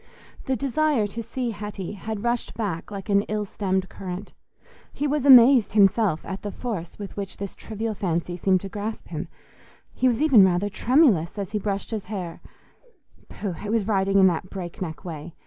The 0.45 0.55
desire 0.55 1.05
to 1.05 1.21
see 1.21 1.51
Hetty 1.51 1.91
had 1.91 2.23
rushed 2.23 2.55
back 2.55 2.89
like 2.89 3.07
an 3.09 3.21
ill 3.29 3.45
stemmed 3.45 3.87
current; 3.87 4.33
he 4.91 5.05
was 5.05 5.27
amazed 5.27 5.73
himself 5.73 6.25
at 6.25 6.41
the 6.41 6.49
force 6.51 6.97
with 6.97 7.15
which 7.15 7.37
this 7.37 7.55
trivial 7.55 7.93
fancy 7.93 8.35
seemed 8.35 8.61
to 8.61 8.67
grasp 8.67 9.09
him: 9.09 9.27
he 9.93 10.07
was 10.07 10.19
even 10.19 10.43
rather 10.43 10.69
tremulous 10.69 11.37
as 11.37 11.51
he 11.51 11.59
brushed 11.59 11.91
his 11.91 12.05
hair—pooh! 12.05 13.53
it 13.63 13.69
was 13.69 13.85
riding 13.85 14.17
in 14.17 14.25
that 14.25 14.49
break 14.49 14.81
neck 14.81 15.05
way. 15.05 15.35